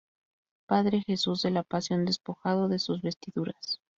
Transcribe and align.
Padre 0.65 1.03
Jesús 1.05 1.43
de 1.43 1.51
la 1.51 1.61
Pasión 1.61 2.05
Despojado 2.05 2.67
de 2.69 2.79
sus 2.79 3.03
Vestiduras. 3.03 3.81